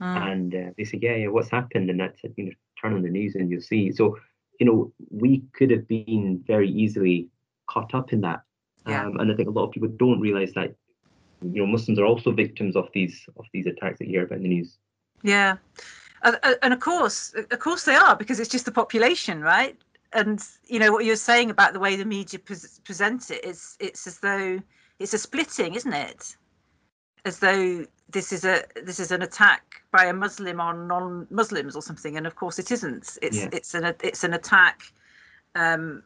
[0.00, 0.18] Uh-huh.
[0.18, 1.28] And uh, they said, "Yeah, yeah.
[1.28, 4.18] What's happened?" And said, "You know, turn on the news and you'll see." So,
[4.58, 7.28] you know, we could have been very easily
[7.68, 8.42] caught up in that.
[8.86, 9.06] Yeah.
[9.06, 10.74] Um, and I think a lot of people don't realize that
[11.42, 14.38] you know Muslims are also victims of these of these attacks that you hear about
[14.38, 14.78] in the news.
[15.22, 15.56] Yeah,
[16.22, 19.76] uh, and of course, of course they are because it's just the population, right?
[20.12, 23.76] And you know what you're saying about the way the media pre- present it is
[23.80, 24.60] it's as though
[24.98, 26.36] it's a splitting, isn't it?
[27.24, 31.82] As though this is a this is an attack by a Muslim on non-Muslims or
[31.82, 33.18] something, and of course it isn't.
[33.22, 33.48] It's yeah.
[33.52, 34.82] it's an it's an attack
[35.54, 36.02] um,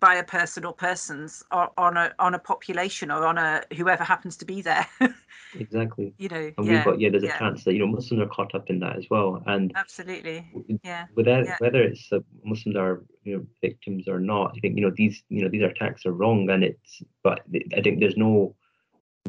[0.00, 4.04] by a person or persons or on a on a population or on a whoever
[4.04, 4.86] happens to be there.
[5.58, 6.14] exactly.
[6.18, 7.10] You know, and yeah, we've got yeah.
[7.10, 7.38] There's a yeah.
[7.38, 10.46] chance that you know Muslims are caught up in that as well, and absolutely,
[10.84, 11.06] yeah.
[11.14, 11.56] Whether yeah.
[11.58, 15.22] whether it's uh, Muslims are you know victims or not, I think you know these
[15.28, 17.40] you know these attacks are wrong, and it's but
[17.76, 18.54] I think there's no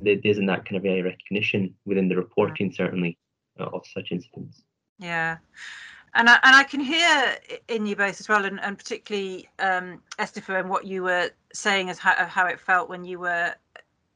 [0.01, 3.17] there isn't that kind of a recognition within the reporting certainly
[3.59, 4.63] uh, of such incidents.
[4.97, 5.37] Yeah
[6.15, 10.01] and I, and I can hear in you both as well, and, and particularly um,
[10.17, 13.53] Estefa, and what you were saying as how, how it felt when you were,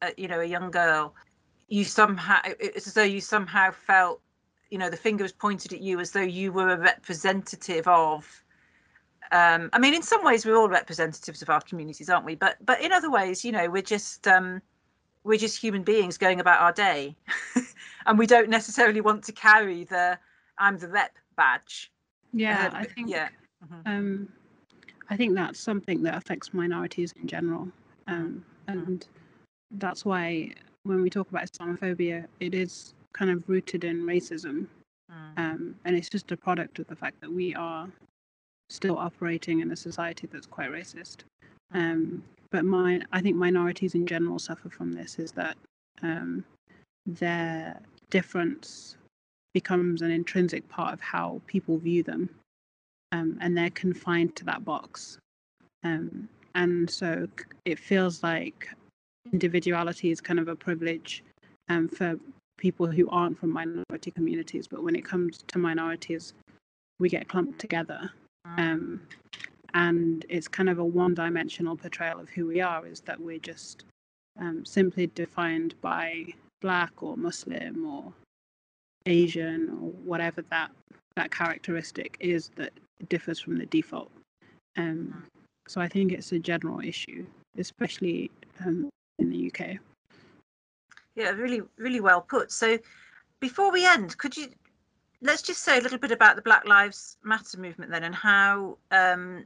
[0.01, 1.15] uh, you know, a young girl.
[1.67, 4.21] You somehow, it's as though you somehow felt,
[4.69, 8.43] you know, the finger was pointed at you as though you were a representative of.
[9.31, 12.35] Um, I mean, in some ways, we're all representatives of our communities, aren't we?
[12.35, 14.61] But but in other ways, you know, we're just um,
[15.23, 17.15] we're just human beings going about our day,
[18.05, 20.17] and we don't necessarily want to carry the
[20.57, 21.91] I'm the rep badge.
[22.33, 23.09] Yeah, I think.
[23.09, 23.29] Yeah.
[23.63, 23.89] Mm-hmm.
[23.89, 24.29] Um,
[25.09, 27.67] I think that's something that affects minorities in general,
[28.07, 28.79] um, mm-hmm.
[28.79, 29.07] and
[29.71, 30.51] that's why
[30.83, 34.67] when we talk about Islamophobia, it is kind of rooted in racism,
[35.11, 35.37] mm.
[35.37, 37.87] um, and it's just a product of the fact that we are
[38.69, 41.17] still operating in a society that's quite racist.
[41.73, 41.79] Mm.
[41.79, 45.17] Um, but my, I think minorities in general suffer from this.
[45.17, 45.57] Is that
[46.03, 46.45] um,
[47.05, 48.95] their difference
[49.53, 52.29] becomes an intrinsic part of how people view them,
[53.11, 55.17] um, and they're confined to that box.
[55.83, 57.27] Um, and so
[57.65, 58.69] it feels like
[59.31, 61.23] individuality is kind of a privilege
[61.69, 62.19] um, for
[62.57, 64.67] people who aren't from minority communities.
[64.67, 66.35] But when it comes to minorities,
[66.99, 68.11] we get clumped together.
[68.45, 69.01] Um,
[69.73, 73.39] and it's kind of a one dimensional portrayal of who we are is that we're
[73.39, 73.83] just
[74.39, 76.25] um, simply defined by
[76.61, 78.13] black or Muslim or
[79.05, 80.71] Asian or whatever that
[81.15, 82.71] that characteristic is that
[83.09, 84.11] differs from the default.
[84.77, 85.23] Um,
[85.67, 87.25] so I think it's a general issue,
[87.57, 88.31] especially
[88.65, 89.77] um, in the UK.
[91.15, 92.51] Yeah, really, really well put.
[92.51, 92.79] So
[93.39, 94.47] before we end, could you
[95.21, 98.77] let's just say a little bit about the Black Lives Matter movement then, and how
[98.91, 99.45] um,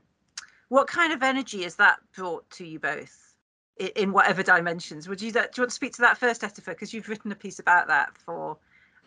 [0.69, 3.36] what kind of energy has that brought to you both
[3.77, 5.08] in, in whatever dimensions?
[5.08, 6.67] Would you do you want to speak to that first, Estefa?
[6.67, 8.58] Because you've written a piece about that for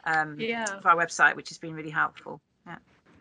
[0.05, 0.81] um, yeah.
[0.81, 2.41] for our website, which has been really helpful.
[2.67, 2.77] Yeah.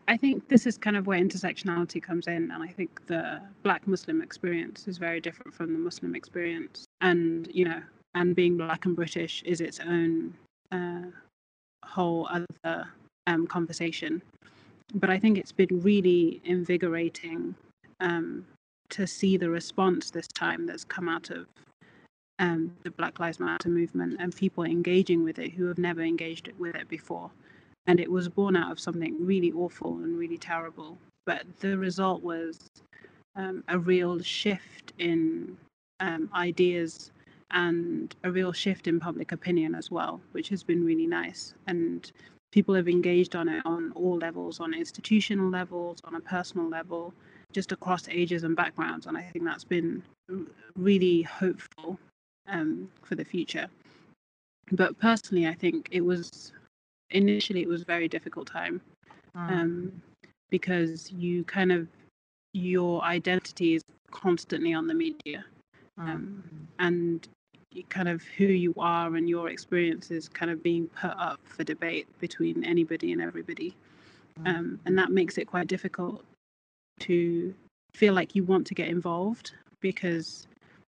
[0.08, 3.88] I think this is kind of where intersectionality comes in, and I think the Black
[3.88, 7.82] Muslim experience is very different from the Muslim experience, and you know,
[8.15, 10.34] and being Black and British is its own
[10.71, 11.04] uh,
[11.86, 12.88] whole other
[13.28, 14.21] um, conversation.
[14.95, 17.54] But I think it's been really invigorating
[18.00, 18.46] um,
[18.90, 21.46] to see the response this time that's come out of
[22.40, 26.50] um, the Black Lives Matter movement and people engaging with it who have never engaged
[26.58, 27.30] with it before.
[27.88, 30.98] And it was born out of something really awful and really terrible.
[31.26, 32.58] But the result was
[33.36, 35.58] um, a real shift in
[36.00, 37.12] um, ideas
[37.52, 41.54] and a real shift in public opinion as well, which has been really nice.
[41.68, 42.12] And
[42.52, 47.14] people have engaged on it on all levels, on institutional levels, on a personal level,
[47.54, 49.06] just across ages and backgrounds.
[49.08, 50.04] And I think that's been
[50.76, 52.00] really hopeful
[52.48, 53.68] um, for the future.
[54.72, 56.54] But personally, I think it was
[57.12, 58.82] initially it was a very difficult time
[59.36, 59.52] mm.
[59.52, 60.02] um,
[60.50, 61.88] because you kind of
[62.54, 65.44] your identity is constantly on the media
[66.00, 66.04] mm.
[66.04, 66.44] um,
[66.80, 67.28] and
[67.90, 72.08] kind of who you are and your experiences kind of being put up for debate
[72.20, 73.76] between anybody and everybody
[74.40, 74.48] mm.
[74.48, 76.24] um, and that makes it quite difficult
[77.00, 77.54] to
[77.94, 80.48] feel like you want to get involved because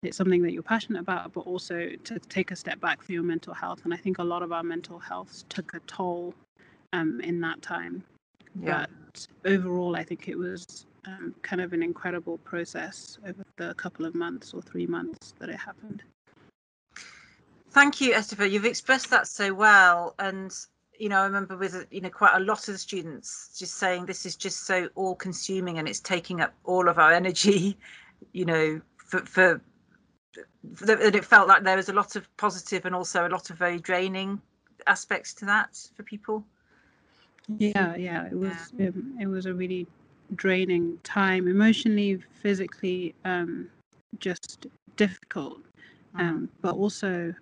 [0.02, 3.22] it's something that you're passionate about, but also to take a step back for your
[3.22, 3.80] mental health.
[3.84, 6.34] And I think a lot of our mental health took a toll
[6.92, 8.04] um, in that time.
[8.62, 8.86] Yeah.
[9.14, 14.06] But overall, I think it was um, kind of an incredible process over the couple
[14.06, 16.02] of months or three months that it happened.
[17.70, 18.48] Thank you, Estefa.
[18.50, 20.54] You've expressed that so well, and
[20.98, 24.06] you know, I remember with you know quite a lot of the students just saying
[24.06, 27.76] this is just so all-consuming and it's taking up all of our energy.
[28.32, 29.60] You know, for, for
[30.80, 33.58] and it felt like there was a lot of positive and also a lot of
[33.58, 34.40] very draining
[34.86, 36.42] aspects to that for people.
[37.58, 38.86] Yeah, yeah, it was yeah.
[38.86, 39.86] It, it was a really
[40.34, 43.68] draining time emotionally, physically, um,
[44.18, 45.58] just difficult.
[46.16, 46.48] Um, mm.
[46.62, 47.34] but also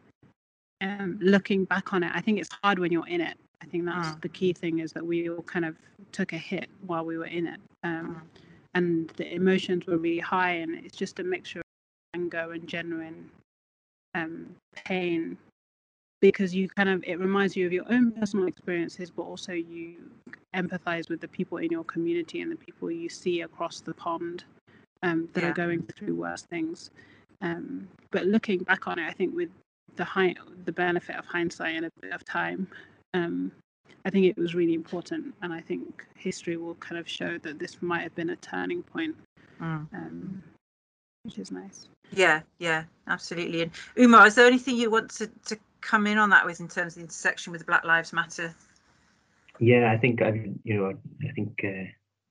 [0.82, 3.36] um, looking back on it, I think it's hard when you're in it.
[3.62, 4.20] I think that's mm.
[4.20, 5.76] the key thing is that we all kind of
[6.10, 7.60] took a hit while we were in it.
[7.84, 8.40] Um, mm.
[8.74, 11.64] And the emotions were really high, and it's just a mixture of
[12.14, 13.30] anger and genuine
[14.14, 15.38] um, pain
[16.20, 19.96] because you kind of it reminds you of your own personal experiences but also you
[20.54, 24.44] empathize with the people in your community and the people you see across the pond
[25.02, 25.50] um, that yeah.
[25.50, 26.90] are going through worse things
[27.40, 29.50] um, but looking back on it i think with
[29.96, 32.66] the high the benefit of hindsight and a bit of time
[33.14, 33.52] um,
[34.05, 37.59] i think it was really important and i think history will kind of show that
[37.59, 39.14] this might have been a turning point
[39.61, 39.87] mm.
[39.94, 40.42] Um,
[41.24, 45.57] which is nice yeah yeah absolutely and umar is there anything you want to, to
[45.83, 48.55] come in on that with in terms of the intersection with Black Lives Matter?
[49.61, 50.87] Yeah, I think I, you know,
[51.28, 51.85] I think uh,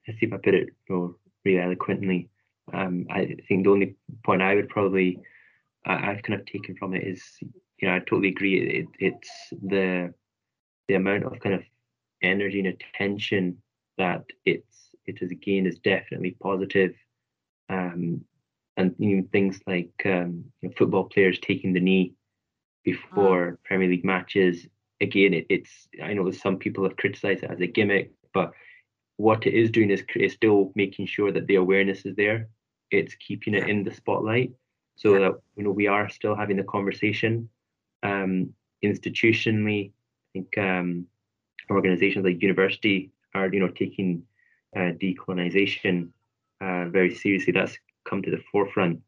[0.07, 2.29] let's see if I put it you know, really eloquently.
[2.73, 3.95] Um, I think the only
[4.25, 5.19] point I would probably
[5.85, 8.59] I've kind of taken from it is, you know, I totally agree.
[8.59, 9.29] It, it's
[9.63, 10.13] the
[10.87, 11.63] the amount of kind of
[12.21, 13.57] energy and attention
[13.97, 16.93] that it's it has gained is definitely positive.
[17.69, 18.21] Um,
[18.77, 22.13] and you know, things like um, you know, football players taking the knee
[22.83, 23.57] before mm.
[23.63, 24.67] Premier League matches.
[25.01, 28.51] Again, it, it's I know some people have criticised it as a gimmick, but
[29.17, 32.49] what it is doing is, is still making sure that the awareness is there.
[32.89, 34.51] It's keeping it in the spotlight,
[34.95, 37.49] so that you know we are still having the conversation.
[38.03, 41.05] Um, institutionally, I think um,
[41.69, 44.23] organisations like university are you know taking
[44.75, 46.09] uh, decolonization
[46.61, 47.53] uh, very seriously.
[47.53, 47.77] That's
[48.07, 48.99] come to the forefront,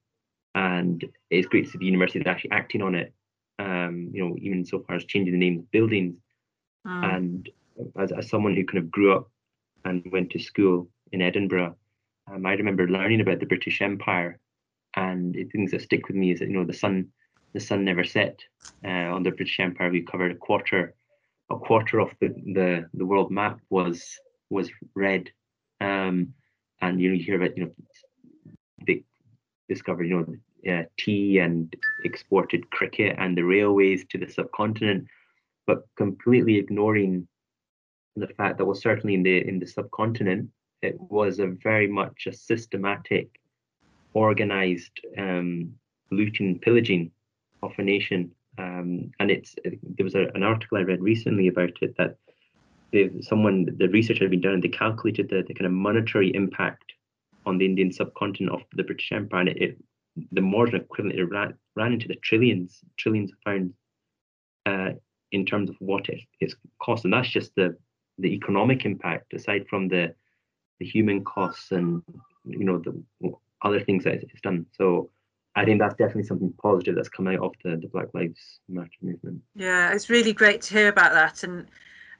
[0.55, 3.13] and it's great to see the university actually acting on it
[3.59, 6.17] um, you know, even so far as changing the names of buildings.
[6.87, 7.15] Mm.
[7.15, 7.49] And
[7.97, 9.29] as, as someone who kind of grew up
[9.85, 11.75] and went to school in Edinburgh,
[12.31, 14.39] um, I remember learning about the British Empire,
[14.95, 17.07] and the things that stick with me is that you know the sun,
[17.53, 18.39] the sun never set
[18.85, 19.89] uh, British Empire.
[19.89, 20.93] We covered a quarter,
[21.51, 24.03] a quarter of the the, the world map was
[24.49, 25.29] was red,
[25.81, 26.33] um,
[26.81, 27.71] and you know you hear about you know
[28.85, 29.03] they
[29.69, 30.17] discovered you
[30.65, 31.75] know uh, tea and
[32.05, 35.07] exported cricket and the railways to the subcontinent,
[35.67, 37.27] but completely ignoring
[38.15, 40.49] the fact that well certainly in the in the subcontinent
[40.83, 43.39] it was a very much a systematic,
[44.13, 45.73] organized um,
[46.11, 47.11] looting pillaging
[47.61, 48.31] of a nation.
[48.57, 52.17] Um, and it's there was a, an article I read recently about it that
[53.21, 56.93] someone the research had been done and they calculated the, the kind of monetary impact
[57.45, 59.77] on the Indian subcontinent of the British Empire, and it, it
[60.31, 63.73] the modern equivalent it ran, ran into the trillions, trillions of pounds
[64.65, 64.89] uh,
[65.31, 67.75] in terms of what it, it's cost, and that's just the
[68.19, 70.13] the economic impact aside from the
[70.79, 72.03] the human costs and
[72.45, 74.65] you know the other things that it's done.
[74.71, 75.09] So
[75.55, 78.89] I think that's definitely something positive that's come out of the, the Black Lives Matter
[79.01, 79.41] movement.
[79.55, 81.43] Yeah, it's really great to hear about that.
[81.43, 81.67] And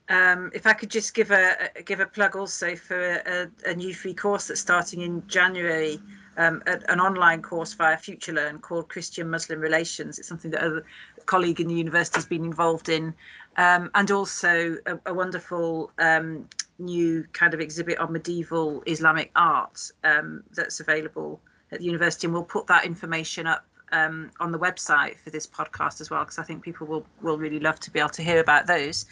[0.10, 3.74] um, if I could just give a, a give a plug also for a, a,
[3.74, 6.00] new free course that's starting in January
[6.38, 10.20] um, an online course via FutureLearn called Christian Muslim Relations.
[10.20, 10.84] It's something that a
[11.26, 13.14] colleague in the university has been involved in,
[13.58, 16.48] um, and also a, a wonderful um,
[16.80, 21.40] new kind of exhibit on medieval Islamic art um, that's available
[21.72, 22.28] at the university.
[22.28, 26.24] And we'll put that information up um, on the website for this podcast as well,
[26.24, 29.06] because I think people will will really love to be able to hear about those.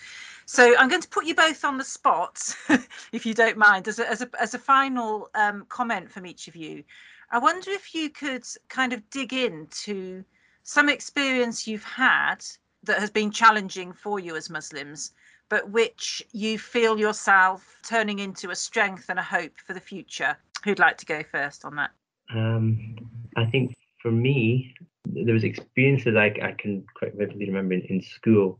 [0.45, 2.53] So I'm going to put you both on the spot,
[3.13, 6.49] if you don't mind, as a, as a, as a final um, comment from each
[6.49, 6.83] of you.
[7.31, 10.23] I wonder if you could kind of dig into
[10.63, 12.43] some experience you've had
[12.83, 15.13] that has been challenging for you as Muslims,
[15.49, 20.35] but which you feel yourself turning into a strength and a hope for the future.
[20.65, 21.91] Who'd like to go first on that?
[22.33, 22.97] Um,
[23.37, 24.75] I think for me,
[25.05, 28.59] there was experiences I, I can quite vividly remember in, in school,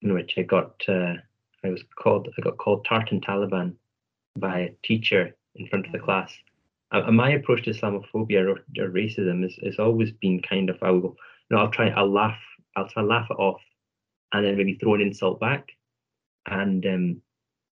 [0.00, 1.14] in which I got uh,
[1.64, 3.74] I was called I got called Tartan Taliban
[4.38, 6.06] by a teacher in front of the mm-hmm.
[6.06, 6.32] class
[6.92, 10.90] uh, my approach to Islamophobia or, or racism is, is always been kind of I
[10.90, 11.16] will,
[11.48, 12.38] you know, I'll try, I'll laugh,
[12.76, 13.60] I'll try laugh it off,
[14.32, 15.68] and then maybe throw an insult back,
[16.46, 17.22] and um,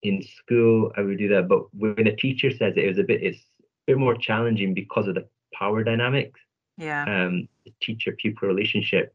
[0.02, 3.04] in school I would do that, but when a teacher says it, it was a
[3.04, 6.40] bit it's a bit more challenging because of the power dynamics.
[6.76, 7.02] Yeah.
[7.02, 9.14] Um, the teacher pupil relationship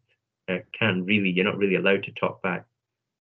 [0.49, 2.65] uh, can really you're not really allowed to talk back.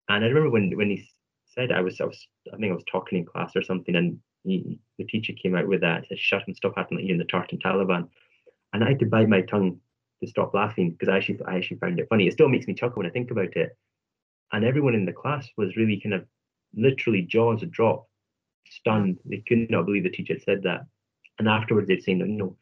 [0.08, 1.08] And I remember when when he
[1.46, 4.18] said I was I was I think I was talking in class or something, and
[4.46, 7.18] he, the teacher came out with that said shut and stop acting like you're in
[7.18, 8.08] the Tartan Taliban,
[8.72, 9.80] and I had to bite my tongue
[10.22, 12.26] to stop laughing because I actually I actually found it funny.
[12.26, 13.76] It still makes me chuckle when I think about it.
[14.52, 16.24] And everyone in the class was really kind of
[16.74, 18.08] literally jaws dropped,
[18.68, 19.18] stunned.
[19.24, 20.86] They could not believe the teacher had said that.
[21.38, 22.56] And afterwards they'd say, no, you know,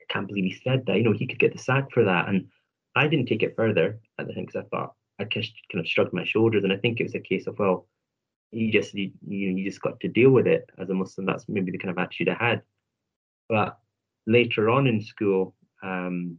[0.00, 0.96] I can't believe he said that.
[0.96, 2.28] You know, he could get the sack for that.
[2.28, 2.48] And
[2.94, 5.88] I didn't take it further at the time because I thought I just kind of
[5.88, 6.64] shrugged my shoulders.
[6.64, 7.86] And I think it was a case of, well,
[8.52, 11.26] you just you, you just got to deal with it as a Muslim.
[11.26, 12.62] That's maybe the kind of attitude I had.
[13.48, 13.78] But
[14.26, 16.38] later on in school, um,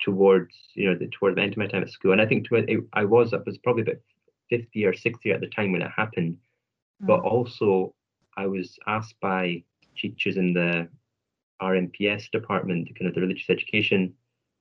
[0.00, 2.48] towards you know the towards the end of my time at school, and I think
[2.48, 3.96] toward, I was I was probably about
[4.48, 6.36] fifty or sixty at the time when it happened.
[7.02, 7.06] Mm.
[7.06, 7.94] But also,
[8.36, 9.62] I was asked by
[9.96, 10.88] teachers in the
[11.60, 14.14] RMPS department, the kind of the religious education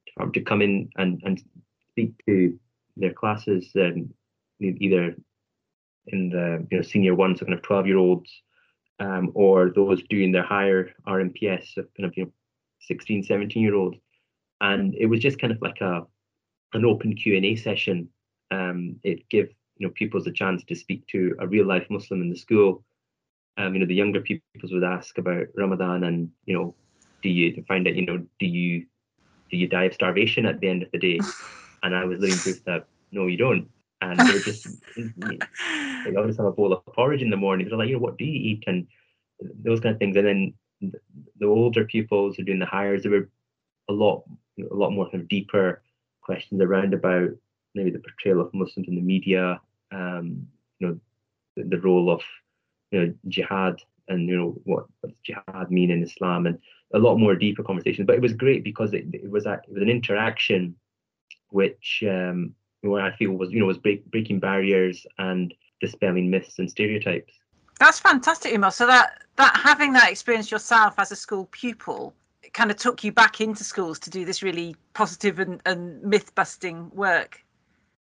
[0.07, 1.41] department, to come in and and
[1.91, 2.59] speak to
[2.97, 4.13] their classes, um,
[4.59, 5.15] either
[6.07, 8.31] in the you know senior ones, so kind of twelve year olds,
[8.99, 12.31] um, or those doing their higher RMPS, so kind of you know
[12.87, 13.97] 16, 17 year olds
[14.61, 16.05] and it was just kind of like a
[16.73, 18.07] an open Q and A session.
[18.51, 22.21] Um, it gave you know pupils a chance to speak to a real life Muslim
[22.21, 22.83] in the school.
[23.57, 26.75] Um, you know, the younger pupils would ask about Ramadan and you know,
[27.21, 28.85] do you find out you know do you
[29.49, 31.19] do you die of starvation at the end of the day?
[31.83, 33.67] And I was living proof that no, you don't.
[34.01, 34.67] And they just
[36.05, 37.67] they always have a bowl of porridge in the morning.
[37.67, 38.63] They're like, you know, what do you eat?
[38.67, 38.87] And
[39.39, 40.15] those kind of things.
[40.17, 40.53] And then
[41.39, 43.29] the older pupils who are doing the Highers, there were
[43.89, 44.23] a lot
[44.59, 45.81] a lot more kind of deeper
[46.21, 47.29] questions around about
[47.75, 49.59] maybe the portrayal of Muslims in the media,
[49.91, 50.47] um,
[50.79, 50.99] you know,
[51.55, 52.21] the, the, role of
[52.91, 56.59] you know jihad and you know what, what does jihad mean in Islam, and
[56.93, 58.05] a lot more deeper conversations.
[58.05, 60.75] But it was great because it, it was a, it was an interaction
[61.49, 62.55] which um,
[62.89, 67.33] what I feel was you know was break, breaking barriers and dispelling myths and stereotypes.
[67.79, 68.71] That's fantastic, Umar.
[68.71, 72.13] So that that having that experience yourself as a school pupil
[72.53, 76.33] kind of took you back into schools to do this really positive and, and myth
[76.35, 77.43] busting work.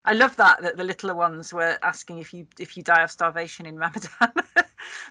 [0.05, 3.11] I love that that the littler ones were asking if you if you die of
[3.11, 4.09] starvation in Ramadan,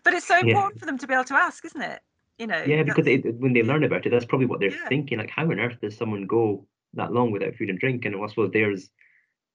[0.05, 0.81] but it's so important yeah.
[0.81, 2.01] for them to be able to ask, isn't it?
[2.39, 2.63] You know.
[2.67, 4.89] Yeah, because they, when they learn about it, that's probably what they're yeah.
[4.89, 5.19] thinking.
[5.19, 8.05] Like, how on earth does someone go that long without food and drink?
[8.05, 8.91] And I suppose there's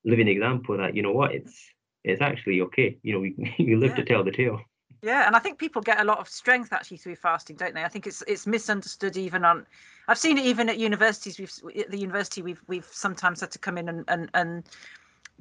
[0.05, 1.71] living example that you know what it's
[2.03, 2.97] it's actually okay.
[3.03, 3.95] You know, we you live yeah.
[3.97, 4.61] to tell the tale.
[5.01, 7.83] Yeah, and I think people get a lot of strength actually through fasting, don't they?
[7.83, 9.65] I think it's it's misunderstood even on.
[10.07, 11.39] I've seen it even at universities.
[11.39, 14.63] We've at the university we've we've sometimes had to come in and and, and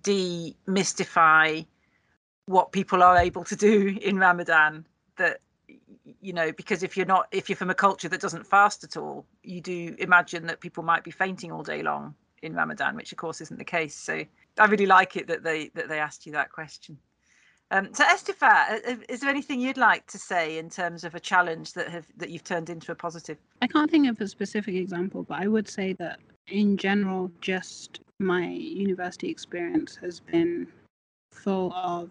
[0.02, 1.66] demystify
[2.46, 4.86] what people are able to do in Ramadan.
[5.16, 5.40] That
[6.20, 8.96] you know, because if you're not if you're from a culture that doesn't fast at
[8.96, 13.12] all, you do imagine that people might be fainting all day long in Ramadan, which
[13.12, 13.94] of course isn't the case.
[13.94, 14.24] So
[14.58, 16.98] I really like it that they that they asked you that question.
[17.70, 21.74] Um, so, Estefa, is there anything you'd like to say in terms of a challenge
[21.74, 23.36] that have that you've turned into a positive?
[23.60, 28.00] I can't think of a specific example, but I would say that in general, just
[28.18, 30.66] my university experience has been
[31.32, 32.08] full of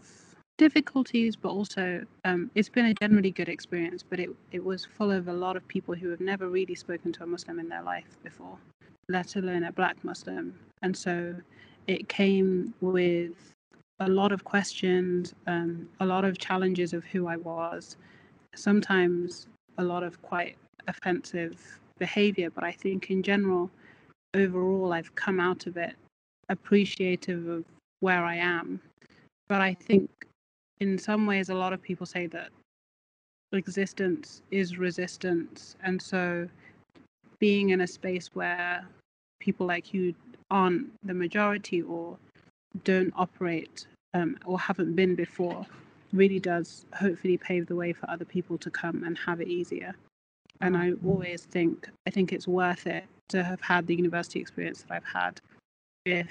[0.60, 4.04] difficulties, but also um, it's been a generally good experience.
[4.08, 7.12] But it it was full of a lot of people who have never really spoken
[7.14, 8.60] to a Muslim in their life before,
[9.10, 11.36] let alone a Black Muslim, and so
[11.88, 13.34] it came with
[14.00, 17.98] a lot of questions, um, a lot of challenges of who I was,
[18.56, 19.48] sometimes
[19.78, 22.50] a lot of quite offensive behavior.
[22.50, 23.72] But I think in general,
[24.34, 25.96] overall, I've come out of it
[26.50, 27.64] appreciative of
[28.00, 28.80] where I am.
[29.48, 30.10] But I think
[30.80, 32.50] in some ways, a lot of people say that
[33.54, 35.76] existence is resistance.
[35.84, 36.48] And so
[37.40, 38.86] being in a space where
[39.40, 40.14] people like you
[40.50, 42.18] aren't the majority or
[42.84, 45.66] don't operate um, or haven't been before
[46.14, 49.94] really does hopefully pave the way for other people to come and have it easier.
[50.62, 54.84] And I always think I think it's worth it to have had the university experience
[54.84, 55.40] that I've had.
[56.06, 56.30] If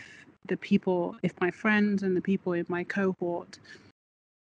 [0.49, 3.59] the people, if my friends and the people in my cohort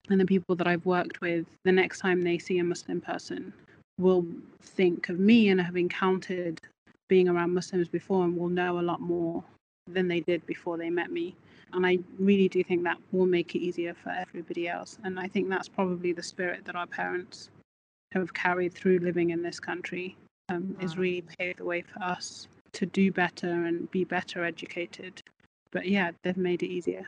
[0.08, 3.52] and the people that I've worked with, the next time they see a Muslim person,
[3.98, 4.24] will
[4.62, 6.60] think of me and have encountered
[7.10, 9.44] being around Muslims before and will know a lot more
[9.86, 11.34] than they did before they met me.
[11.72, 14.96] And I really do think that will make it easier for everybody else.
[15.04, 17.50] And I think that's probably the spirit that our parents
[18.12, 20.16] have carried through living in this country,
[20.48, 25.20] um, is really paved the way for us to do better and be better educated.
[25.72, 27.06] But yeah, they've made it easier.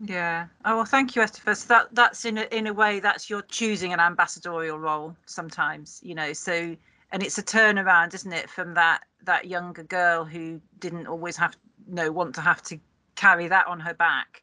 [0.00, 0.46] Yeah.
[0.64, 1.54] Oh well, thank you, Esther.
[1.54, 6.00] So that that's in a, in a way that's you're choosing an ambassadorial role sometimes,
[6.02, 6.32] you know.
[6.32, 6.76] So
[7.12, 11.56] and it's a turnaround, isn't it, from that that younger girl who didn't always have
[11.86, 12.78] you know want to have to
[13.14, 14.42] carry that on her back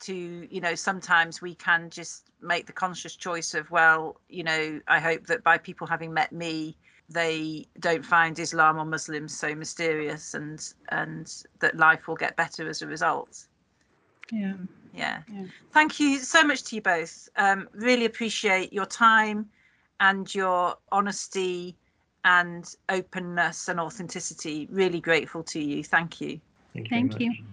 [0.00, 4.80] to you know sometimes we can just make the conscious choice of well you know
[4.88, 6.76] i hope that by people having met me
[7.08, 12.68] they don't find islam or muslims so mysterious and and that life will get better
[12.68, 13.46] as a result
[14.32, 14.54] Yeah.
[14.92, 15.22] yeah.
[15.28, 15.44] Yeah.
[15.72, 17.28] Thank you so much to you both.
[17.36, 19.50] Um, really appreciate your time
[20.00, 21.76] and your honesty
[22.24, 24.68] and openness and authenticity.
[24.70, 25.84] Really grateful to you.
[25.84, 26.40] Thank you.
[26.74, 27.08] Thank you.
[27.08, 27.30] Thank you.
[27.30, 27.51] much.